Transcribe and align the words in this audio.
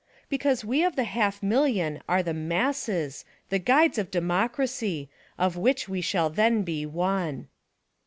Because 0.29 0.65
we 0.65 0.83
of 0.83 0.95
the 0.95 1.03
HALF 1.03 1.43
MILLION 1.43 2.01
are 2.09 2.23
the 2.23 2.33
MASSES, 2.33 3.23
the 3.49 3.59
guides 3.59 3.99
of 3.99 4.09
DEMOCRACY, 4.09 5.09
of 5.37 5.57
which 5.57 5.87
we 5.87 6.01
shall 6.01 6.31
then 6.31 6.63
be 6.63 6.87
ONE. 6.87 7.47